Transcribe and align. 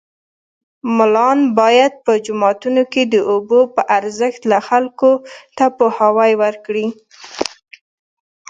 ملان 0.97 1.39
باید 1.59 1.93
په 2.05 2.13
جوماتو 2.25 2.69
کې 2.91 3.03
د 3.13 3.15
اوبو 3.31 3.59
په 3.75 3.81
ارزښت 3.97 4.41
خلکو 4.67 5.11
ته 5.57 5.65
پوهاوی 5.77 6.31
ورکړي 6.43 6.87